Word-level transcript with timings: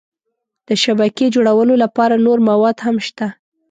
د 0.67 0.69
شبکې 0.83 1.25
جوړولو 1.35 1.73
لپاره 1.83 2.15
نور 2.25 2.37
مواد 2.49 2.77
هم 2.85 2.95
شته. 3.07 3.27